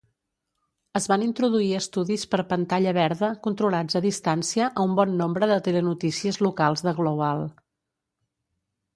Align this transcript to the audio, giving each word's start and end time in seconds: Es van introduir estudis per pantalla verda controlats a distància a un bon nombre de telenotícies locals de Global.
Es 0.99 1.07
van 1.09 1.23
introduir 1.23 1.65
estudis 1.79 2.23
per 2.31 2.37
pantalla 2.53 2.93
verda 2.97 3.29
controlats 3.47 3.99
a 3.99 4.01
distància 4.05 4.69
a 4.69 4.85
un 4.87 4.95
bon 5.01 5.13
nombre 5.19 5.49
de 5.51 5.59
telenotícies 5.67 6.41
locals 6.47 6.83
de 6.87 6.95
Global. 7.01 7.45